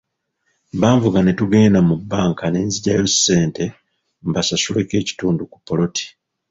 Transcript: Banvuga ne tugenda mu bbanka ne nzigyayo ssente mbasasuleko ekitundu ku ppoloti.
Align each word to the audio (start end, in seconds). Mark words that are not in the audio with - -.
Banvuga 0.81 1.19
ne 1.23 1.33
tugenda 1.39 1.79
mu 1.87 1.95
bbanka 2.01 2.45
ne 2.49 2.61
nzigyayo 2.67 3.05
ssente 3.13 3.63
mbasasuleko 4.27 4.93
ekitundu 5.01 5.43
ku 5.51 5.57
ppoloti. 5.59 6.05